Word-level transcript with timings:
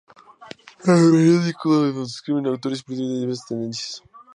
En 0.83 0.95
el 0.95 1.11
periódico 1.11 1.85
escriben 2.01 2.47
autores 2.47 2.79
y 2.79 2.83
políticos 2.85 3.13
de 3.13 3.19
diversas 3.19 3.45
tendencias. 3.45 4.03